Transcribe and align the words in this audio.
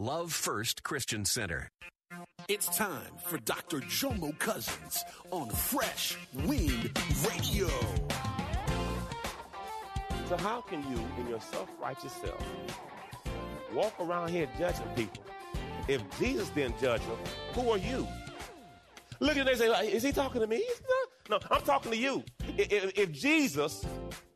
Love 0.00 0.32
First 0.32 0.84
Christian 0.84 1.24
Center. 1.24 1.68
It's 2.46 2.68
time 2.76 3.10
for 3.26 3.36
Dr. 3.38 3.80
Jomo 3.80 4.38
Cousins 4.38 5.04
on 5.32 5.50
Fresh 5.50 6.16
Wind 6.44 6.96
Radio. 7.28 7.66
So, 10.28 10.36
how 10.36 10.60
can 10.60 10.88
you, 10.88 11.04
in 11.18 11.28
your 11.28 11.40
self 11.40 11.68
righteous 11.82 12.12
self, 12.12 12.40
walk 13.74 13.92
around 13.98 14.28
here 14.28 14.46
judging 14.56 14.86
people? 14.94 15.24
If 15.88 16.00
Jesus 16.20 16.48
didn't 16.50 16.78
judge 16.80 17.00
them, 17.00 17.18
who 17.54 17.68
are 17.70 17.78
you? 17.78 18.06
Look 19.18 19.36
at 19.36 19.46
they 19.46 19.56
say, 19.56 19.66
is 19.88 20.04
he 20.04 20.12
talking 20.12 20.40
to 20.40 20.46
me? 20.46 20.64
No, 21.28 21.40
I'm 21.50 21.62
talking 21.62 21.90
to 21.90 21.98
you. 21.98 22.22
If, 22.56 22.96
if 22.96 23.10
Jesus 23.10 23.84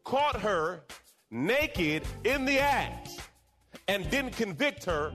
caught 0.02 0.40
her 0.40 0.82
naked 1.30 2.02
in 2.24 2.46
the 2.46 2.58
act 2.58 3.10
and 3.86 4.10
didn't 4.10 4.32
convict 4.32 4.84
her, 4.86 5.14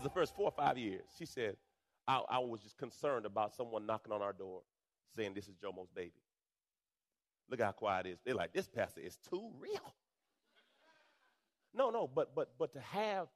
was 0.00 0.04
the 0.10 0.18
first 0.18 0.34
four 0.34 0.46
or 0.46 0.52
five 0.52 0.78
years. 0.78 1.04
She 1.18 1.26
said, 1.26 1.56
I, 2.08 2.22
I 2.30 2.38
was 2.38 2.60
just 2.60 2.78
concerned 2.78 3.26
about 3.26 3.54
someone 3.54 3.84
knocking 3.84 4.12
on 4.12 4.22
our 4.22 4.32
door 4.32 4.62
saying 5.14 5.32
this 5.34 5.46
is 5.46 5.54
Jomo's 5.62 5.90
baby. 5.94 6.12
Look 7.50 7.60
how 7.60 7.72
quiet 7.72 8.06
it 8.06 8.10
is. 8.10 8.18
They're 8.24 8.34
like, 8.34 8.54
this 8.54 8.66
pastor 8.66 9.02
is 9.02 9.18
too 9.28 9.50
real. 9.58 9.94
No, 11.74 11.90
no, 11.90 12.08
but 12.12 12.34
but 12.34 12.50
but 12.58 12.72
to 12.72 12.80
have 12.80 13.28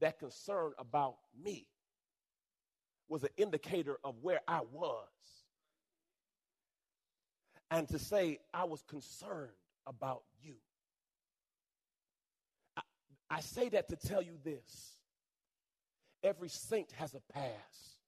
that 0.00 0.18
concern 0.18 0.72
about 0.78 1.16
me 1.42 1.66
was 3.08 3.22
an 3.24 3.30
indicator 3.36 3.98
of 4.04 4.14
where 4.22 4.40
I 4.46 4.60
was. 4.72 5.08
And 7.70 7.88
to 7.88 7.98
say 7.98 8.38
I 8.54 8.64
was 8.64 8.82
concerned 8.82 9.50
about 9.86 10.22
you. 10.42 10.54
I, 12.76 12.82
I 13.30 13.40
say 13.40 13.68
that 13.70 13.88
to 13.88 13.96
tell 13.96 14.22
you 14.22 14.38
this. 14.44 14.95
Every 16.26 16.48
saint 16.48 16.90
has 16.92 17.14
a 17.14 17.20
past. 17.32 18.00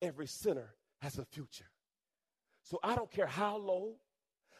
Every 0.00 0.26
sinner 0.26 0.74
has 1.02 1.18
a 1.18 1.26
future. 1.26 1.68
So 2.62 2.78
I 2.82 2.94
don't 2.94 3.10
care 3.10 3.26
how 3.26 3.58
low, 3.58 3.96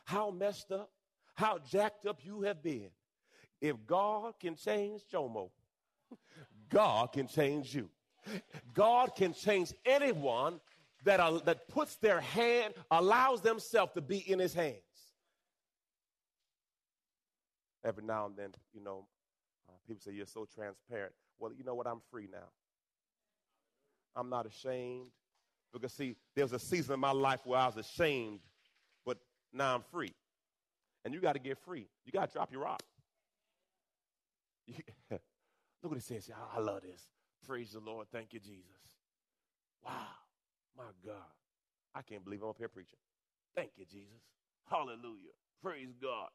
how 0.04 0.30
messed 0.30 0.70
up, 0.70 0.90
how 1.34 1.58
jacked 1.70 2.04
up 2.04 2.20
you 2.22 2.42
have 2.42 2.62
been. 2.62 2.90
If 3.62 3.76
God 3.86 4.34
can 4.38 4.54
change 4.54 5.00
Jomo, 5.10 5.48
God 6.68 7.12
can 7.12 7.26
change 7.26 7.74
you. 7.74 7.88
God 8.74 9.16
can 9.16 9.32
change 9.32 9.72
anyone 9.86 10.60
that, 11.04 11.20
uh, 11.20 11.38
that 11.46 11.68
puts 11.68 11.96
their 11.96 12.20
hand, 12.20 12.74
allows 12.90 13.40
themselves 13.40 13.92
to 13.94 14.02
be 14.02 14.18
in 14.18 14.38
his 14.38 14.52
hands. 14.52 14.76
Every 17.82 18.04
now 18.04 18.26
and 18.26 18.36
then, 18.36 18.50
you 18.74 18.84
know, 18.84 19.06
people 19.92 20.02
say, 20.02 20.16
You're 20.16 20.26
so 20.26 20.46
transparent. 20.54 21.12
Well, 21.38 21.52
you 21.56 21.64
know 21.64 21.74
what? 21.74 21.86
I'm 21.86 22.00
free 22.10 22.28
now. 22.30 22.48
I'm 24.14 24.28
not 24.28 24.46
ashamed. 24.46 25.10
Because, 25.72 25.92
see, 25.92 26.16
there 26.34 26.44
was 26.44 26.52
a 26.52 26.58
season 26.58 26.94
in 26.94 27.00
my 27.00 27.12
life 27.12 27.40
where 27.44 27.58
I 27.58 27.66
was 27.66 27.78
ashamed, 27.78 28.40
but 29.06 29.16
now 29.52 29.74
I'm 29.74 29.82
free. 29.90 30.12
And 31.04 31.14
you 31.14 31.20
got 31.20 31.32
to 31.32 31.38
get 31.38 31.58
free. 31.58 31.88
You 32.04 32.12
got 32.12 32.28
to 32.28 32.32
drop 32.32 32.52
your 32.52 32.62
rock. 32.62 32.82
Look 35.10 35.20
what 35.82 35.96
it 35.96 36.02
says. 36.02 36.30
I 36.54 36.60
love 36.60 36.82
this. 36.82 37.08
Praise 37.46 37.72
the 37.72 37.80
Lord. 37.80 38.06
Thank 38.12 38.34
you, 38.34 38.38
Jesus. 38.38 38.66
Wow. 39.84 39.92
My 40.76 40.84
God. 41.04 41.14
I 41.94 42.02
can't 42.02 42.22
believe 42.22 42.42
I'm 42.42 42.50
up 42.50 42.58
here 42.58 42.68
preaching. 42.68 42.98
Thank 43.56 43.70
you, 43.76 43.84
Jesus. 43.84 44.20
Hallelujah. 44.70 45.32
Praise 45.62 45.94
God. 46.00 46.28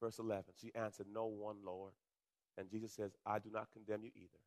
Verse 0.00 0.18
11. 0.18 0.44
She 0.60 0.74
answered, 0.74 1.06
No 1.12 1.26
one, 1.26 1.56
Lord. 1.64 1.92
And 2.58 2.70
Jesus 2.70 2.92
says, 2.92 3.12
I 3.26 3.38
do 3.38 3.50
not 3.52 3.68
condemn 3.72 4.04
you 4.04 4.10
either. 4.14 4.38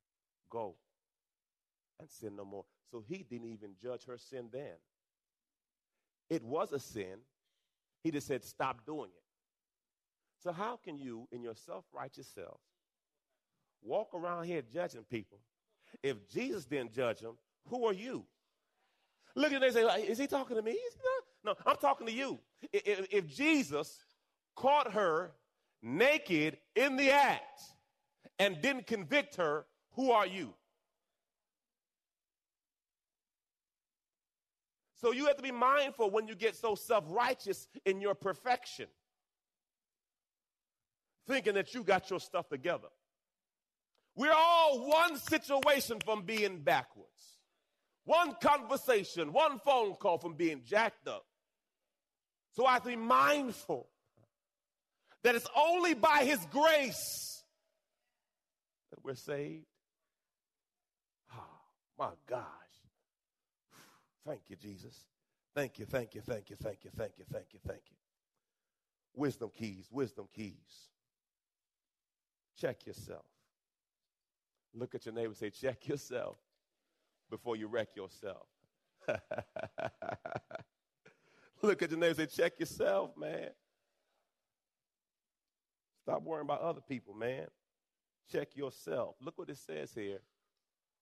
Go 0.50 0.76
and 2.00 2.10
sin 2.10 2.36
no 2.36 2.46
more. 2.46 2.66
So 2.92 3.04
he 3.08 3.26
didn't 3.30 3.48
even 3.52 3.72
judge 3.82 4.06
her 4.06 4.18
sin 4.18 4.50
then. 4.52 4.78
It 6.30 6.44
was 6.44 6.72
a 6.72 6.80
sin. 6.80 7.20
He 8.04 8.12
just 8.12 8.28
said, 8.28 8.44
Stop 8.44 8.86
doing 8.86 9.10
it. 9.16 9.24
So, 10.42 10.52
how 10.52 10.78
can 10.78 10.98
you, 10.98 11.28
in 11.32 11.44
your 11.44 11.56
self 11.56 11.86
righteous 11.94 12.28
self, 12.28 12.60
walk 13.82 14.14
around 14.14 14.46
here 14.46 14.62
judging 14.62 15.04
people? 15.04 15.40
If 16.02 16.30
Jesus 16.30 16.66
didn't 16.66 16.94
judge 16.94 17.20
them, 17.20 17.38
who 17.68 17.86
are 17.86 17.94
you? 17.94 18.26
Look 19.36 19.52
at 19.52 19.62
them 19.62 19.72
say, 19.72 19.84
Is 20.04 20.18
he 20.18 20.28
talking 20.28 20.56
to 20.56 20.62
me? 20.62 20.78
No, 21.44 21.56
I'm 21.66 21.78
talking 21.78 22.08
to 22.08 22.14
you. 22.14 22.40
If, 22.74 23.08
if 23.12 23.28
Jesus 23.28 23.98
caught 24.60 24.94
her 24.94 25.32
naked 25.82 26.58
in 26.76 26.98
the 26.98 27.12
act 27.12 27.62
and 28.38 28.62
didn't 28.62 28.88
convict 28.88 29.38
her, 29.38 29.66
who 29.94 30.12
are 30.12 30.28
you? 30.28 30.54
So 35.02 35.14
you 35.14 35.28
have 35.28 35.38
to 35.38 35.44
be 35.44 35.52
mindful 35.52 36.12
when 36.12 36.28
you 36.28 36.36
get 36.36 36.58
so 36.58 36.76
self 36.76 37.06
righteous 37.08 37.68
in 37.86 38.02
your 38.02 38.14
perfection 38.14 38.88
thinking 41.26 41.54
that 41.54 41.74
you 41.74 41.84
got 41.84 42.10
your 42.10 42.20
stuff 42.20 42.50
together. 42.50 42.88
We're 44.16 44.34
all 44.36 44.90
one 44.90 45.16
situation 45.18 46.00
from 46.04 46.24
being 46.24 46.60
backwards, 46.60 47.38
one 48.04 48.36
conversation, 48.42 49.32
one 49.32 49.60
phone 49.60 49.94
call 49.94 50.18
from 50.18 50.34
being 50.34 50.64
jacked 50.66 51.08
up. 51.08 51.24
So 52.52 52.66
I 52.66 52.74
have 52.74 52.84
to 52.84 52.90
be 52.90 52.96
mindful 52.98 53.88
that 55.24 55.36
it's 55.36 55.48
only 55.56 55.94
by 55.94 56.24
His 56.24 56.46
grace 56.52 57.44
that 58.92 59.04
we're 59.04 59.16
saved. 59.16 59.66
Oh, 61.34 61.60
my 61.98 62.12
gosh. 62.28 62.44
Thank 64.26 64.42
you, 64.48 64.56
Jesus. 64.56 65.06
Thank 65.56 65.80
you, 65.80 65.86
thank 65.86 66.16
you, 66.16 66.22
thank 66.22 66.50
you, 66.50 66.56
thank 66.56 66.84
you, 66.84 66.92
thank 66.96 67.14
you, 67.18 67.26
thank 67.32 67.46
you, 67.54 67.60
thank 67.68 67.82
you. 67.90 67.98
Wisdom 69.16 69.50
keys, 69.58 69.88
wisdom 69.92 70.28
keys. 70.34 70.90
Check 72.58 72.86
yourself. 72.86 73.26
Look 74.74 74.94
at 74.94 75.06
your 75.06 75.16
neighbor 75.16 75.34
say, 75.34 75.50
check 75.50 75.88
yourself 75.88 76.38
before 77.30 77.56
you 77.56 77.68
wreck 77.68 77.96
yourself. 77.96 78.48
Look 81.62 81.82
at 81.82 81.90
your 81.90 82.00
neighbor 82.00 82.14
say, 82.14 82.28
check 82.28 82.60
yourself, 82.60 83.18
man. 83.18 83.50
Stop 86.10 86.24
worrying 86.24 86.46
about 86.46 86.62
other 86.62 86.82
people, 86.82 87.14
man. 87.14 87.46
Check 88.32 88.56
yourself. 88.56 89.16
Look 89.22 89.38
what 89.38 89.50
it 89.50 89.58
says 89.58 89.94
here. 89.94 90.22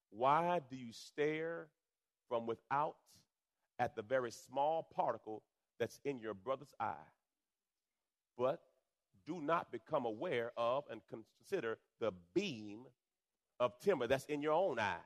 Why 0.10 0.60
do 0.70 0.76
you 0.76 0.92
stare 0.92 1.68
from 2.28 2.46
without 2.46 2.96
at 3.80 3.96
the 3.96 4.02
very 4.02 4.32
small 4.32 4.84
particle 4.94 5.44
that's 5.80 6.02
in 6.04 6.20
your 6.20 6.34
brother's 6.34 6.74
eye? 6.78 7.08
But 8.38 8.62
do 9.26 9.40
not 9.40 9.72
become 9.72 10.04
aware 10.04 10.52
of 10.58 10.84
and 10.92 11.00
consider 11.10 11.78
the 12.02 12.12
beam 12.34 12.82
of 13.62 13.80
timber 13.80 14.08
that's 14.08 14.26
in 14.26 14.42
your 14.42 14.54
own 14.54 14.78
eye. 14.78 15.06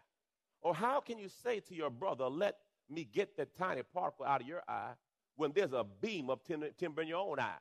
Or 0.63 0.73
how 0.73 0.99
can 0.99 1.19
you 1.19 1.29
say 1.29 1.59
to 1.59 1.75
your 1.75 1.91
brother, 1.91 2.25
let 2.25 2.57
me 2.89 3.03
get 3.03 3.37
that 3.37 3.55
tiny 3.55 3.83
particle 3.83 4.25
out 4.25 4.41
of 4.41 4.47
your 4.47 4.63
eye 4.67 4.93
when 5.35 5.51
there's 5.53 5.73
a 5.73 5.85
beam 6.01 6.31
of 6.31 6.39
timber 6.43 7.03
in 7.03 7.07
your 7.07 7.19
own 7.19 7.39
eye? 7.39 7.59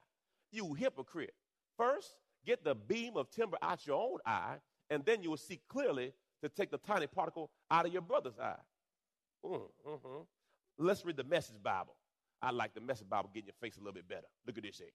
You 0.50 0.72
hypocrite. 0.72 1.34
First, 1.76 2.16
get 2.44 2.64
the 2.64 2.74
beam 2.74 3.16
of 3.16 3.30
timber 3.30 3.58
out 3.62 3.86
your 3.86 4.00
own 4.00 4.18
eye, 4.26 4.56
and 4.88 5.04
then 5.04 5.22
you 5.22 5.30
will 5.30 5.36
see 5.36 5.60
clearly 5.68 6.12
to 6.42 6.48
take 6.48 6.70
the 6.70 6.78
tiny 6.78 7.06
particle 7.06 7.50
out 7.70 7.86
of 7.86 7.92
your 7.92 8.02
brother's 8.02 8.38
eye. 8.38 8.54
Mm, 9.44 9.62
hmm 9.84 10.22
Let's 10.78 11.04
read 11.04 11.16
the 11.16 11.24
Message 11.24 11.62
Bible. 11.62 11.94
I 12.42 12.50
like 12.50 12.74
the 12.74 12.80
Message 12.80 13.08
Bible 13.08 13.30
getting 13.34 13.48
your 13.48 13.54
face 13.60 13.76
a 13.76 13.80
little 13.80 13.92
bit 13.92 14.08
better. 14.08 14.26
Look 14.46 14.56
at 14.56 14.64
this 14.64 14.78
here. 14.78 14.88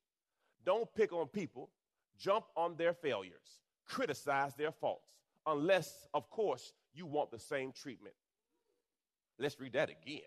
Don't 0.65 0.87
pick 0.95 1.13
on 1.13 1.27
people, 1.27 1.69
jump 2.17 2.45
on 2.55 2.75
their 2.75 2.93
failures, 2.93 3.61
criticize 3.85 4.55
their 4.55 4.71
faults, 4.71 5.11
unless, 5.45 6.07
of 6.13 6.29
course, 6.31 6.73
you 6.93 7.05
want 7.05 7.29
the 7.29 7.37
same 7.39 7.71
treatment. 7.71 8.15
Let's 9.37 9.59
read 9.59 9.73
that 9.73 9.89
again. 9.89 10.21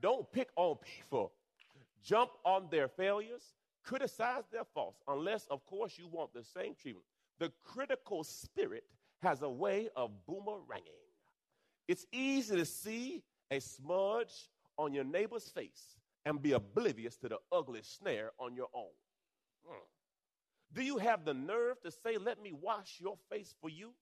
Don't 0.00 0.30
pick 0.30 0.50
on 0.56 0.76
people, 0.76 1.32
jump 2.02 2.32
on 2.44 2.68
their 2.70 2.88
failures, 2.88 3.42
criticize 3.86 4.42
their 4.52 4.64
faults, 4.74 5.00
unless, 5.08 5.46
of 5.46 5.64
course, 5.66 5.96
you 5.96 6.08
want 6.08 6.34
the 6.34 6.42
same 6.42 6.74
treatment. 6.74 7.06
The 7.38 7.52
critical 7.64 8.24
spirit 8.24 8.84
has 9.22 9.42
a 9.42 9.48
way 9.48 9.88
of 9.96 10.10
boomeranging. 10.28 11.06
It's 11.88 12.04
easy 12.12 12.56
to 12.56 12.64
see 12.64 13.22
a 13.50 13.60
smudge 13.60 14.50
on 14.76 14.92
your 14.92 15.04
neighbor's 15.04 15.48
face 15.48 15.96
and 16.24 16.42
be 16.42 16.52
oblivious 16.52 17.16
to 17.18 17.28
the 17.28 17.38
ugly 17.52 17.80
snare 17.82 18.32
on 18.38 18.56
your 18.56 18.66
own. 18.74 18.90
Hmm. 19.64 19.78
Do 20.74 20.82
you 20.82 20.98
have 20.98 21.24
the 21.24 21.34
nerve 21.34 21.80
to 21.82 21.90
say, 21.90 22.18
Let 22.18 22.42
me 22.42 22.52
wash 22.52 22.96
your 22.98 23.16
face 23.30 23.54
for 23.60 23.70
you, 23.70 23.92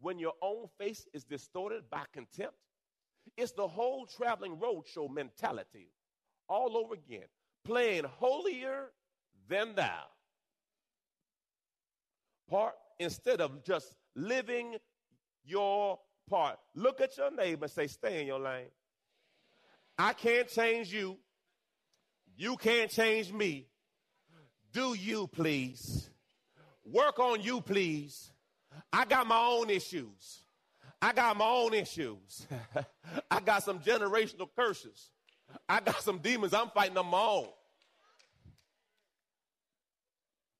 when 0.00 0.18
your 0.18 0.34
own 0.42 0.66
face 0.78 1.08
is 1.14 1.24
distorted 1.24 1.84
by 1.90 2.02
contempt? 2.12 2.56
It's 3.38 3.52
the 3.52 3.66
whole 3.66 4.04
traveling 4.04 4.58
roadshow 4.58 5.12
mentality 5.12 5.88
all 6.46 6.76
over 6.76 6.92
again, 6.92 7.26
playing 7.64 8.04
holier 8.04 8.90
than 9.48 9.74
thou. 9.74 10.02
Part 12.48 12.74
instead 12.98 13.40
of 13.40 13.64
just 13.64 13.94
living 14.14 14.76
your 15.44 15.98
part. 16.28 16.58
Look 16.74 17.00
at 17.00 17.16
your 17.16 17.30
neighbor 17.30 17.64
and 17.64 17.72
say, 17.72 17.86
Stay 17.86 18.20
in 18.20 18.26
your 18.26 18.40
lane. 18.40 18.70
I 19.98 20.12
can't 20.12 20.48
change 20.48 20.92
you. 20.92 21.16
You 22.36 22.56
can't 22.56 22.90
change 22.90 23.32
me. 23.32 23.68
Do 24.72 24.94
you, 24.94 25.28
please? 25.28 26.10
Work 26.84 27.18
on 27.20 27.40
you, 27.40 27.60
please. 27.60 28.32
I 28.92 29.04
got 29.04 29.26
my 29.26 29.38
own 29.38 29.70
issues. 29.70 30.40
I 31.00 31.12
got 31.12 31.36
my 31.36 31.46
own 31.46 31.74
issues. 31.74 32.46
I 33.30 33.40
got 33.40 33.62
some 33.62 33.78
generational 33.78 34.48
curses. 34.56 35.10
I 35.68 35.80
got 35.80 36.00
some 36.02 36.18
demons 36.18 36.52
I'm 36.52 36.70
fighting 36.70 36.96
on 36.96 37.06
my 37.06 37.20
own. 37.20 37.48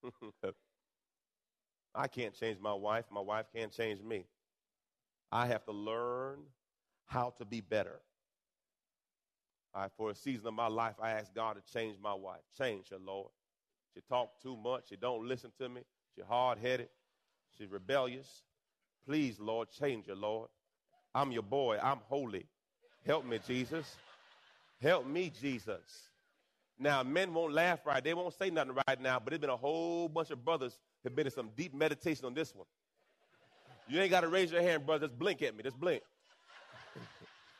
I 1.94 2.08
can't 2.08 2.34
change 2.34 2.58
my 2.60 2.74
wife. 2.74 3.04
My 3.10 3.20
wife 3.20 3.46
can't 3.54 3.72
change 3.72 4.02
me. 4.02 4.26
I 5.30 5.46
have 5.46 5.64
to 5.64 5.72
learn 5.72 6.38
how 7.06 7.34
to 7.38 7.44
be 7.44 7.60
better. 7.60 8.00
I, 9.74 9.88
for 9.96 10.10
a 10.10 10.14
season 10.14 10.48
of 10.48 10.54
my 10.54 10.68
life, 10.68 10.94
I 11.02 11.10
asked 11.12 11.34
God 11.34 11.56
to 11.56 11.72
change 11.72 11.96
my 12.02 12.14
wife. 12.14 12.42
Change 12.56 12.90
her, 12.90 12.98
Lord. 13.04 13.30
She 13.94 14.00
talks 14.08 14.40
too 14.42 14.56
much. 14.56 14.88
She 14.88 14.96
don't 14.96 15.26
listen 15.26 15.50
to 15.58 15.68
me. 15.68 15.82
She's 16.14 16.24
hard-headed. 16.24 16.88
She's 17.56 17.70
rebellious. 17.70 18.42
Please, 19.06 19.38
Lord, 19.40 19.68
change 19.70 20.06
her, 20.06 20.14
Lord. 20.14 20.48
I'm 21.14 21.32
your 21.32 21.42
boy. 21.42 21.78
I'm 21.82 21.98
holy. 22.08 22.46
Help 23.04 23.24
me, 23.24 23.38
Jesus. 23.46 23.96
Help 24.80 25.06
me, 25.06 25.32
Jesus. 25.40 26.10
Now, 26.78 27.02
men 27.02 27.32
won't 27.32 27.52
laugh 27.52 27.86
right. 27.86 28.02
They 28.02 28.14
won't 28.14 28.34
say 28.34 28.50
nothing 28.50 28.74
right 28.88 29.00
now, 29.00 29.18
but 29.18 29.30
there's 29.30 29.40
been 29.40 29.50
a 29.50 29.56
whole 29.56 30.08
bunch 30.08 30.30
of 30.30 30.44
brothers 30.44 30.78
have 31.04 31.14
been 31.14 31.26
in 31.26 31.32
some 31.32 31.50
deep 31.56 31.74
meditation 31.74 32.24
on 32.24 32.34
this 32.34 32.54
one. 32.54 32.66
You 33.88 34.00
ain't 34.00 34.10
got 34.10 34.22
to 34.22 34.28
raise 34.28 34.50
your 34.50 34.62
hand, 34.62 34.86
brother. 34.86 35.06
Just 35.06 35.18
blink 35.18 35.42
at 35.42 35.56
me. 35.56 35.62
Just 35.62 35.78
blink. 35.78 36.02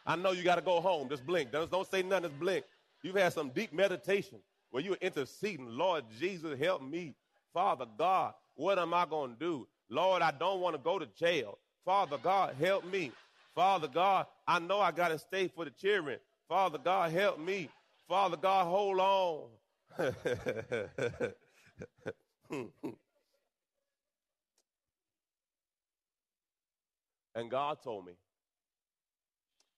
I 0.07 0.17
know 0.17 0.33
you 0.33 0.43
got 0.43 0.57
to 0.57 0.63
go 0.63 0.81
home. 0.81 1.09
Just 1.09 1.27
blink. 1.27 1.53
Don't, 1.53 1.71
don't 1.71 1.89
say 1.91 2.03
nothing. 2.03 2.31
Just 2.31 2.41
blink. 2.41 2.65
You've 3.03 3.17
had 3.17 3.33
some 3.33 3.51
deep 3.51 3.73
meditation 3.73 4.39
where 4.71 4.83
you're 4.83 4.97
interceding. 5.01 5.69
Lord 5.69 6.05
Jesus, 6.19 6.59
help 6.59 6.83
me. 6.83 7.15
Father 7.53 7.87
God, 7.99 8.35
what 8.57 8.79
am 8.79 8.95
I 8.95 9.07
going 9.07 9.35
to 9.35 9.39
do? 9.39 9.69
Lord, 9.91 10.23
I 10.23 10.33
don't 10.33 10.61
want 10.61 10.75
to 10.75 10.83
go 10.83 10.99
to 10.99 11.07
jail. 11.19 11.59
Father 11.85 12.19
God, 12.23 12.57
help 12.59 12.85
me. 12.85 13.13
Father 13.55 13.89
God, 13.89 14.27
I 14.49 14.59
know 14.59 14.81
I 14.81 14.91
got 14.91 15.09
to 15.09 15.19
stay 15.19 15.49
for 15.49 15.65
the 15.65 15.71
children. 15.71 16.19
Father 16.49 16.79
God, 16.79 17.13
help 17.13 17.39
me. 17.39 17.69
Father 18.09 18.37
God, 18.37 18.67
hold 18.67 19.01
on. 19.01 19.49
and 27.35 27.51
God 27.51 27.79
told 27.83 28.07
me, 28.07 28.13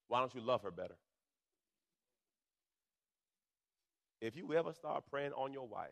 why 0.08 0.20
don't 0.20 0.34
you 0.34 0.40
love 0.40 0.62
her 0.62 0.70
better? 0.70 0.96
If 4.20 4.36
you 4.36 4.54
ever 4.54 4.72
start 4.72 5.04
praying 5.10 5.32
on 5.32 5.52
your 5.52 5.68
wife, 5.68 5.90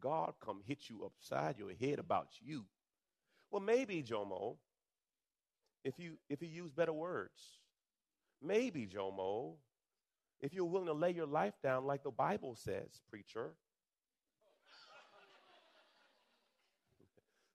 God 0.00 0.34
come 0.44 0.60
hit 0.66 0.88
you 0.88 1.04
upside 1.04 1.58
your 1.58 1.72
head 1.80 1.98
about 1.98 2.28
you. 2.40 2.64
Well, 3.50 3.62
maybe, 3.62 4.02
Jomo, 4.02 4.56
if 5.84 5.98
you 5.98 6.18
if 6.28 6.42
you 6.42 6.48
use 6.48 6.70
better 6.70 6.92
words. 6.92 7.58
Maybe, 8.40 8.86
Jomo, 8.86 9.54
if 10.42 10.52
you're 10.52 10.64
willing 10.64 10.88
to 10.88 10.92
lay 10.92 11.12
your 11.12 11.26
life 11.26 11.54
down 11.62 11.86
like 11.86 12.02
the 12.02 12.10
Bible 12.10 12.56
says, 12.56 13.00
preacher. 13.08 13.52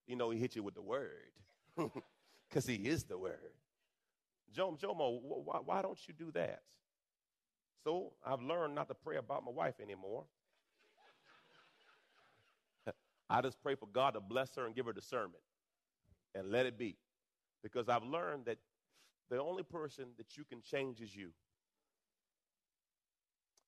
you 0.07 0.16
know, 0.16 0.30
he 0.30 0.39
hit 0.39 0.56
you 0.56 0.63
with 0.63 0.75
the 0.75 0.81
word 0.81 1.34
because 2.50 2.66
he 2.66 2.75
is 2.75 3.04
the 3.04 3.18
word. 3.18 3.51
Jomo, 4.56 5.19
why, 5.22 5.60
why 5.63 5.81
don't 5.81 6.00
you 6.07 6.13
do 6.13 6.31
that? 6.31 6.62
So 7.84 8.13
I've 8.25 8.42
learned 8.42 8.74
not 8.74 8.88
to 8.88 8.95
pray 8.95 9.18
about 9.18 9.44
my 9.44 9.51
wife 9.51 9.81
anymore. 9.81 10.24
I 13.30 13.42
just 13.42 13.62
pray 13.62 13.75
for 13.75 13.88
God 13.88 14.13
to 14.13 14.22
bless 14.22 14.56
her 14.56 14.66
and 14.66 14.74
give 14.74 14.86
her 14.86 14.94
discernment 14.94 15.44
and 16.34 16.51
let 16.51 16.66
it 16.66 16.78
be. 16.78 16.95
Because 17.62 17.89
I've 17.89 18.04
learned 18.04 18.45
that 18.45 18.60
the 19.30 19.42
only 19.42 19.63
person 19.63 20.06
that 20.18 20.38
you 20.38 20.45
can 20.45 20.62
change 20.62 21.01
is 21.01 21.13
you. 21.13 21.31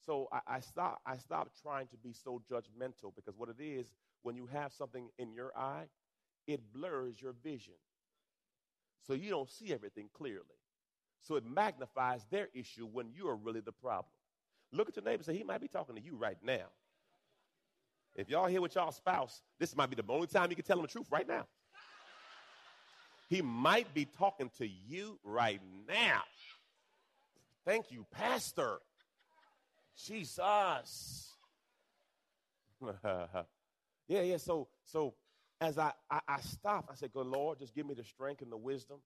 So 0.09 0.27
I, 0.31 0.55
I 0.55 0.59
stop 0.61 0.99
I 1.05 1.17
stopped 1.17 1.61
trying 1.61 1.85
to 1.89 1.97
be 1.97 2.13
so 2.13 2.41
judgmental 2.51 3.13
because 3.15 3.37
what 3.37 3.47
it 3.47 3.63
is, 3.63 3.93
when 4.23 4.35
you 4.35 4.47
have 4.47 4.73
something 4.73 5.07
in 5.19 5.33
your 5.33 5.55
eye, 5.55 5.83
it 6.47 6.61
blurs 6.73 7.21
your 7.21 7.35
vision. 7.43 7.75
So 9.05 9.13
you 9.13 9.29
don't 9.29 9.51
see 9.51 9.71
everything 9.71 10.09
clearly. 10.11 10.57
So 11.21 11.35
it 11.35 11.45
magnifies 11.45 12.25
their 12.31 12.47
issue 12.55 12.87
when 12.91 13.11
you 13.15 13.27
are 13.27 13.35
really 13.35 13.59
the 13.59 13.71
problem. 13.71 14.09
Look 14.73 14.89
at 14.89 14.95
your 14.95 15.05
neighbor 15.05 15.17
and 15.17 15.25
say, 15.25 15.37
he 15.37 15.43
might 15.43 15.61
be 15.61 15.67
talking 15.67 15.95
to 15.95 16.01
you 16.01 16.15
right 16.15 16.37
now. 16.43 16.65
If 18.15 18.31
y'all 18.31 18.47
here 18.47 18.61
with 18.61 18.73
y'all 18.73 18.91
spouse, 18.91 19.43
this 19.59 19.75
might 19.75 19.91
be 19.91 19.95
the 19.95 20.03
only 20.09 20.25
time 20.25 20.49
you 20.49 20.55
can 20.55 20.65
tell 20.65 20.77
him 20.77 20.85
the 20.85 20.91
truth 20.91 21.07
right 21.11 21.27
now. 21.27 21.45
He 23.29 23.43
might 23.43 23.93
be 23.93 24.05
talking 24.05 24.49
to 24.57 24.67
you 24.67 25.19
right 25.23 25.61
now. 25.87 26.21
Thank 27.63 27.91
you, 27.91 28.07
Pastor. 28.11 28.79
Jesus. 30.05 31.33
yeah, 34.07 34.21
yeah. 34.21 34.37
So, 34.37 34.67
so 34.85 35.13
as 35.61 35.77
I, 35.77 35.91
I, 36.09 36.19
I 36.27 36.39
stop, 36.41 36.89
I 36.91 36.95
said, 36.95 37.11
Good 37.11 37.27
Lord, 37.27 37.59
just 37.59 37.75
give 37.75 37.85
me 37.85 37.93
the 37.93 38.03
strength 38.03 38.41
and 38.41 38.51
the 38.51 38.57
wisdom 38.57 38.99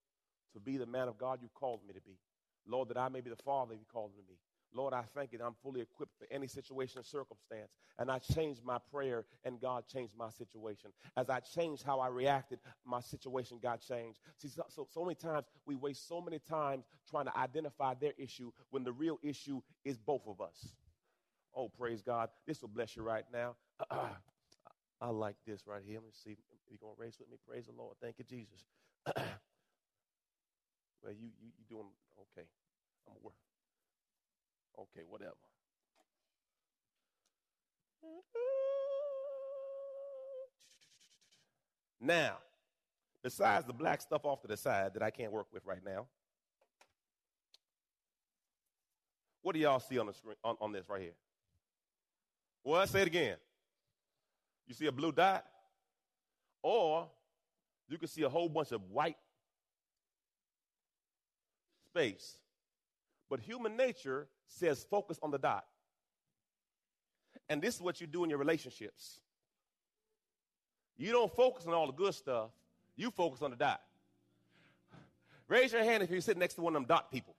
to 0.53 0.59
be 0.59 0.77
the 0.77 0.85
man 0.85 1.07
of 1.07 1.17
God 1.17 1.39
you 1.41 1.49
called 1.53 1.81
me 1.87 1.93
to 1.93 2.01
be. 2.01 2.17
Lord, 2.65 2.89
that 2.89 2.97
I 2.97 3.09
may 3.09 3.21
be 3.21 3.29
the 3.29 3.35
father 3.35 3.73
you 3.73 3.85
called 3.91 4.11
me 4.15 4.21
to 4.21 4.27
be. 4.27 4.37
Lord, 4.75 4.93
I 4.93 5.03
thank 5.13 5.31
you 5.31 5.37
that 5.37 5.45
I'm 5.45 5.55
fully 5.61 5.81
equipped 5.81 6.17
for 6.17 6.25
any 6.31 6.47
situation 6.47 6.99
or 6.99 7.03
circumstance. 7.03 7.69
And 7.99 8.09
I 8.09 8.17
changed 8.17 8.63
my 8.63 8.79
prayer, 8.91 9.25
and 9.43 9.61
God 9.61 9.83
changed 9.87 10.13
my 10.17 10.29
situation. 10.31 10.91
As 11.15 11.29
I 11.29 11.39
changed 11.41 11.83
how 11.83 11.99
I 11.99 12.07
reacted, 12.07 12.59
my 12.85 12.99
situation 12.99 13.59
got 13.61 13.81
changed. 13.81 14.19
See, 14.37 14.47
so, 14.47 14.63
so, 14.69 14.87
so 14.91 15.03
many 15.03 15.15
times 15.15 15.45
we 15.65 15.75
waste 15.75 16.07
so 16.07 16.21
many 16.21 16.39
times 16.39 16.85
trying 17.09 17.25
to 17.25 17.37
identify 17.37 17.93
their 17.93 18.13
issue 18.17 18.51
when 18.71 18.83
the 18.83 18.91
real 18.91 19.19
issue 19.21 19.61
is 19.85 19.97
both 19.97 20.23
of 20.27 20.41
us. 20.41 20.73
Oh, 21.55 21.69
praise 21.69 22.01
God. 22.01 22.29
This 22.47 22.61
will 22.61 22.69
bless 22.69 22.95
you 22.95 23.03
right 23.03 23.25
now. 23.31 23.55
I 25.01 25.09
like 25.09 25.35
this 25.45 25.63
right 25.67 25.81
here. 25.85 25.95
Let 25.95 26.05
me 26.05 26.11
see 26.13 26.31
if 26.31 26.37
you're 26.69 26.79
going 26.79 26.95
to 26.95 27.01
race 27.01 27.17
with 27.19 27.29
me. 27.29 27.37
Praise 27.47 27.65
the 27.65 27.73
Lord. 27.73 27.95
Thank 28.01 28.19
you, 28.19 28.25
Jesus. 28.25 28.65
well, 29.15 31.11
you, 31.11 31.29
you, 31.41 31.51
you 31.57 31.65
doing 31.69 31.87
okay. 32.17 32.47
I'm 33.07 33.15
work. 33.21 33.35
Okay, 34.79 35.03
whatever. 35.07 35.35
Now, 41.99 42.37
besides 43.23 43.65
the 43.65 43.73
black 43.73 44.01
stuff 44.01 44.25
off 44.25 44.41
to 44.41 44.47
the 44.47 44.57
side 44.57 44.93
that 44.93 45.03
I 45.03 45.09
can't 45.09 45.31
work 45.31 45.47
with 45.53 45.65
right 45.65 45.83
now, 45.85 46.07
what 49.41 49.53
do 49.53 49.59
y'all 49.59 49.79
see 49.79 49.99
on 49.99 50.07
the 50.07 50.13
screen 50.13 50.35
on, 50.43 50.57
on 50.59 50.71
this 50.71 50.89
right 50.89 51.01
here? 51.01 51.13
Well, 52.63 52.85
say 52.87 53.01
it 53.01 53.07
again. 53.07 53.37
You 54.67 54.73
see 54.73 54.85
a 54.85 54.91
blue 54.91 55.11
dot? 55.11 55.45
Or 56.61 57.07
you 57.89 57.97
can 57.97 58.07
see 58.07 58.23
a 58.23 58.29
whole 58.29 58.47
bunch 58.47 58.71
of 58.71 58.81
white 58.89 59.17
space. 61.87 62.37
But 63.29 63.39
human 63.41 63.75
nature 63.75 64.27
says 64.47 64.85
focus 64.89 65.19
on 65.21 65.31
the 65.31 65.37
dot. 65.37 65.65
And 67.49 67.61
this 67.61 67.75
is 67.75 67.81
what 67.81 67.99
you 67.99 68.07
do 68.07 68.23
in 68.23 68.29
your 68.29 68.39
relationships. 68.39 69.19
You 70.95 71.11
don't 71.11 71.33
focus 71.35 71.67
on 71.67 71.73
all 71.73 71.87
the 71.87 71.93
good 71.93 72.13
stuff, 72.13 72.51
you 72.95 73.11
focus 73.11 73.41
on 73.41 73.51
the 73.51 73.57
dot. 73.57 73.81
Raise 75.47 75.73
your 75.73 75.83
hand 75.83 76.03
if 76.03 76.09
you're 76.09 76.21
sitting 76.21 76.39
next 76.39 76.53
to 76.55 76.61
one 76.61 76.75
of 76.75 76.81
them 76.81 76.87
dot 76.87 77.11
people. 77.11 77.32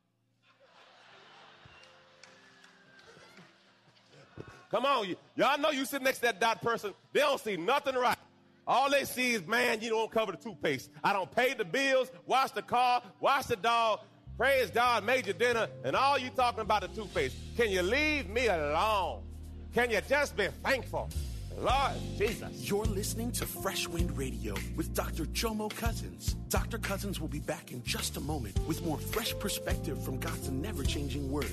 Come 4.75 4.87
on, 4.87 5.07
y- 5.07 5.14
y'all 5.37 5.57
know 5.57 5.71
you 5.71 5.85
sit 5.85 6.02
next 6.02 6.16
to 6.16 6.23
that 6.23 6.40
dot 6.40 6.61
person. 6.61 6.93
They 7.12 7.21
don't 7.21 7.40
see 7.40 7.57
nothing 7.57 7.95
right. 7.95 8.19
All 8.66 8.90
they 8.90 9.04
see 9.04 9.35
is, 9.35 9.47
man, 9.47 9.81
you 9.81 9.90
don't 9.90 10.11
cover 10.11 10.33
the 10.33 10.38
toothpaste. 10.38 10.90
I 11.04 11.12
don't 11.12 11.31
pay 11.31 11.54
the 11.54 11.64
bills, 11.64 12.11
wash 12.26 12.50
the 12.50 12.62
car, 12.62 13.00
wash 13.21 13.45
the 13.45 13.54
dog, 13.54 14.00
praise 14.37 14.73
God, 14.73 15.04
made 15.04 15.26
your 15.26 15.35
dinner, 15.35 15.69
and 15.85 15.95
all 15.95 16.19
you 16.19 16.28
talking 16.31 16.62
about 16.62 16.83
the 16.83 16.88
toothpaste. 16.88 17.37
Can 17.57 17.71
you 17.71 17.83
leave 17.83 18.28
me 18.28 18.49
alone? 18.49 19.23
Can 19.73 19.93
you 19.93 20.00
just 20.09 20.37
be 20.37 20.49
thankful? 20.64 21.09
Lord 21.57 21.93
Jesus. 22.19 22.69
You're 22.69 22.85
listening 22.85 23.31
to 23.31 23.47
Fresh 23.47 23.87
Wind 23.87 24.19
Radio 24.19 24.54
with 24.75 24.93
Dr. 24.93 25.26
Jomo 25.26 25.71
Cousins. 25.71 26.35
Dr. 26.49 26.78
Cousins 26.78 27.21
will 27.21 27.28
be 27.28 27.38
back 27.38 27.71
in 27.71 27.81
just 27.85 28.16
a 28.16 28.21
moment 28.21 28.59
with 28.66 28.85
more 28.85 28.99
fresh 28.99 29.38
perspective 29.38 30.04
from 30.04 30.19
God's 30.19 30.50
never 30.50 30.83
changing 30.83 31.31
word. 31.31 31.52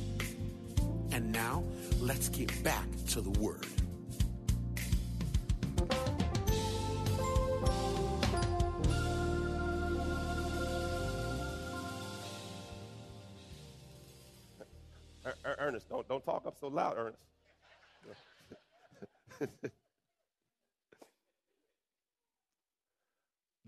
And 1.13 1.31
now, 1.31 1.63
let's 1.99 2.29
get 2.29 2.63
back 2.63 2.87
to 3.09 3.19
the 3.21 3.31
Word. 3.31 3.65
Er- 15.25 15.35
Er- 15.45 15.55
Ernest, 15.59 15.89
don't, 15.89 16.07
don't 16.07 16.23
talk 16.23 16.47
up 16.47 16.55
so 16.59 16.67
loud, 16.67 16.95
Ernest. 16.97 17.21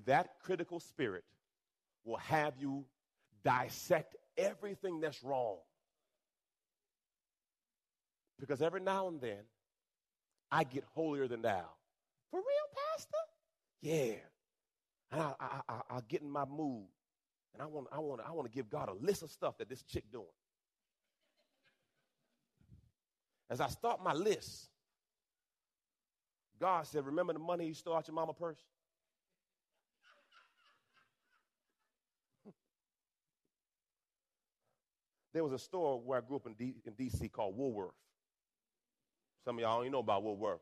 that 0.05 0.39
critical 0.41 0.79
spirit 0.79 1.23
will 2.05 2.17
have 2.17 2.53
you 2.57 2.85
dissect 3.43 4.15
everything 4.37 4.99
that's 5.01 5.23
wrong. 5.23 5.57
Because 8.39 8.61
every 8.61 8.81
now 8.81 9.07
and 9.07 9.21
then, 9.21 9.39
I 10.51 10.63
get 10.63 10.83
holier 10.93 11.27
than 11.27 11.41
thou. 11.41 11.65
For 12.29 12.37
real, 12.37 12.45
Pastor? 12.91 13.17
Yeah. 13.81 14.13
And 15.11 15.21
I, 15.21 15.33
I, 15.39 15.61
I, 15.69 15.81
I 15.97 15.99
get 16.07 16.21
in 16.21 16.29
my 16.29 16.45
mood, 16.45 16.87
and 17.53 17.61
I 17.61 17.65
want, 17.65 17.87
I 17.91 17.99
want, 17.99 18.21
I 18.27 18.31
want 18.31 18.51
to 18.51 18.55
give 18.55 18.69
God 18.69 18.89
a 18.89 18.93
list 18.93 19.23
of 19.23 19.31
stuff 19.31 19.57
that 19.59 19.69
this 19.69 19.83
chick 19.83 20.03
doing. 20.11 20.25
As 23.49 23.61
I 23.61 23.67
start 23.67 24.03
my 24.03 24.13
list, 24.13 24.69
God 26.59 26.87
said, 26.87 27.05
Remember 27.05 27.33
the 27.33 27.39
money 27.39 27.67
you 27.67 27.73
stole 27.73 27.95
out 27.95 28.07
your 28.07 28.15
mama 28.15 28.33
purse? 28.33 28.59
There 35.33 35.43
was 35.43 35.53
a 35.53 35.59
store 35.59 35.99
where 35.99 36.19
I 36.19 36.21
grew 36.21 36.37
up 36.37 36.45
in, 36.45 36.53
D- 36.53 36.75
in 36.85 36.93
D.C. 36.93 37.27
called 37.27 37.57
Woolworth. 37.57 37.95
Some 39.45 39.57
of 39.57 39.61
y'all 39.61 39.75
don't 39.75 39.85
even 39.85 39.91
know 39.93 39.99
about 39.99 40.23
Woolworth. 40.23 40.61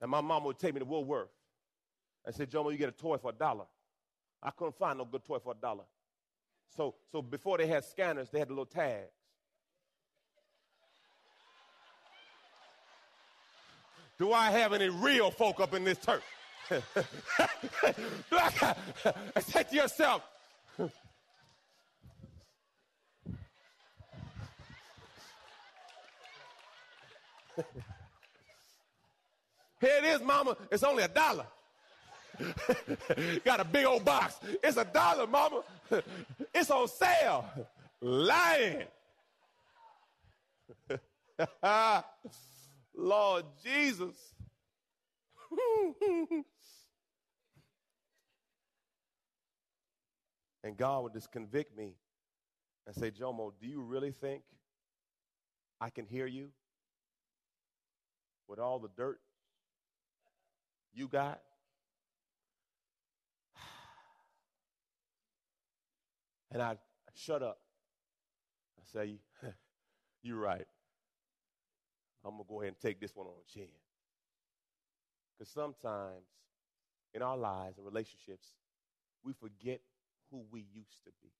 And 0.00 0.10
my 0.10 0.20
mom 0.20 0.44
would 0.44 0.58
take 0.58 0.74
me 0.74 0.80
to 0.80 0.86
Woolworth 0.86 1.28
and 2.24 2.34
say, 2.34 2.46
Jomo, 2.46 2.72
you 2.72 2.78
get 2.78 2.88
a 2.88 2.92
toy 2.92 3.16
for 3.16 3.30
a 3.30 3.34
dollar. 3.34 3.64
I 4.42 4.50
couldn't 4.50 4.76
find 4.76 4.98
no 4.98 5.04
good 5.04 5.24
toy 5.24 5.38
for 5.38 5.52
a 5.52 5.60
dollar. 5.60 5.84
So, 6.76 6.94
so 7.10 7.20
before 7.20 7.58
they 7.58 7.66
had 7.66 7.84
scanners, 7.84 8.28
they 8.30 8.38
had 8.38 8.48
the 8.48 8.52
little 8.52 8.66
tags. 8.66 9.10
Do 14.18 14.32
I 14.32 14.50
have 14.50 14.74
any 14.74 14.90
real 14.90 15.30
folk 15.30 15.60
up 15.60 15.74
in 15.74 15.84
this 15.84 15.98
church? 15.98 16.22
Do 16.70 16.76
I, 18.32 18.74
say 19.40 19.62
to 19.70 19.74
yourself, 19.74 20.22
here 29.80 29.98
it 29.98 30.04
is, 30.04 30.22
mama. 30.22 30.56
It's 30.70 30.82
only 30.82 31.02
a 31.02 31.08
dollar. 31.08 31.46
Got 33.44 33.60
a 33.60 33.64
big 33.64 33.84
old 33.84 34.04
box. 34.04 34.38
It's 34.62 34.76
a 34.76 34.84
dollar, 34.84 35.26
mama. 35.26 35.62
It's 36.54 36.70
on 36.70 36.88
sale. 36.88 37.44
Lying. 38.00 38.84
Lord 42.94 43.44
Jesus. 43.62 44.16
and 50.62 50.76
God 50.76 51.04
would 51.04 51.12
just 51.12 51.32
convict 51.32 51.76
me 51.76 51.94
and 52.86 52.94
say, 52.94 53.10
Jomo, 53.10 53.52
do 53.60 53.66
you 53.66 53.82
really 53.82 54.12
think 54.12 54.42
I 55.80 55.90
can 55.90 56.06
hear 56.06 56.26
you 56.26 56.50
with 58.50 58.58
all 58.58 58.80
the 58.80 58.90
dirt 58.96 59.20
you 60.92 61.08
got? 61.08 61.40
And 66.52 66.60
I 66.60 66.76
shut 67.14 67.44
up. 67.44 67.60
I 68.76 68.82
say, 68.92 69.20
You're 70.22 70.36
right. 70.36 70.66
I'm 72.24 72.32
going 72.32 72.44
to 72.44 72.48
go 72.48 72.60
ahead 72.60 72.74
and 72.74 72.80
take 72.80 73.00
this 73.00 73.14
one 73.14 73.26
on 73.28 73.32
chin. 73.52 73.68
Because 75.38 75.52
sometimes 75.52 76.26
in 77.14 77.22
our 77.22 77.36
lives 77.36 77.78
and 77.78 77.86
relationships, 77.86 78.48
we 79.22 79.32
forget 79.32 79.80
who 80.30 80.42
we 80.50 80.66
used 80.74 81.04
to 81.04 81.10
be. 81.22 81.30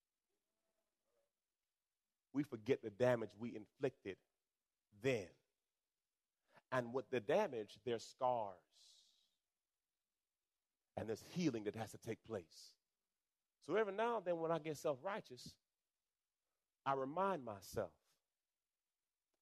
We 2.33 2.45
forget 2.45 2.83
the 2.83 2.91
damage 2.91 3.31
we 3.39 3.57
inflicted 3.57 4.17
then. 5.03 5.27
And 6.73 6.93
with 6.93 7.11
the 7.11 7.21
damage, 7.21 7.79
there's 7.85 8.05
scars. 8.05 8.55
And 10.97 11.09
there's 11.09 11.25
healing 11.31 11.65
that 11.65 11.77
has 11.77 11.91
to 11.93 11.99
take 11.99 12.23
place. 12.25 12.75
So 13.67 13.77
every 13.77 13.93
now 13.93 14.17
and 14.17 14.25
then, 14.25 14.39
when 14.39 14.51
I 14.51 14.59
get 14.59 14.77
self 14.77 14.99
righteous, 15.03 15.55
I 16.85 16.95
remind 16.95 17.45
myself 17.45 17.91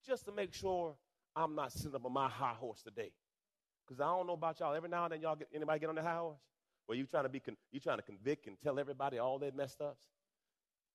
just 0.06 0.24
to 0.24 0.32
make 0.32 0.54
sure 0.54 0.94
I'm 1.36 1.54
not 1.54 1.72
sitting 1.72 1.94
up 1.94 2.04
on 2.04 2.12
my 2.12 2.28
high 2.28 2.54
horse 2.54 2.82
today. 2.82 3.12
Because 3.86 4.00
I 4.00 4.06
don't 4.06 4.26
know 4.26 4.34
about 4.34 4.60
y'all. 4.60 4.74
Every 4.74 4.88
now 4.88 5.04
and 5.04 5.12
then 5.12 5.20
y'all 5.22 5.36
get 5.36 5.48
anybody 5.54 5.80
get 5.80 5.88
on 5.88 5.94
the 5.94 6.02
high 6.02 6.16
horse? 6.16 6.40
Where 6.86 6.96
you 6.96 7.06
trying 7.06 7.24
to 7.24 7.28
be 7.28 7.40
con- 7.40 7.56
you 7.70 7.80
trying 7.80 7.98
to 7.98 8.02
convict 8.02 8.46
and 8.46 8.56
tell 8.60 8.78
everybody 8.78 9.18
all 9.18 9.38
their 9.38 9.52
messed 9.52 9.80
ups? 9.80 10.06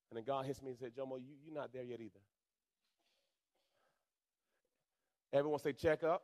And 0.09 0.17
then 0.17 0.25
God 0.25 0.45
hits 0.45 0.61
me 0.61 0.71
and 0.71 0.79
said, 0.79 0.91
Jomo, 0.95 1.17
you, 1.17 1.33
you're 1.43 1.55
not 1.55 1.73
there 1.73 1.83
yet 1.83 1.99
either. 1.99 2.19
Everyone 5.33 5.59
say 5.59 5.73
check 5.73 6.03
up 6.03 6.23